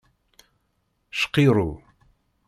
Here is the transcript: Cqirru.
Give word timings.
Cqirru. 1.19 1.69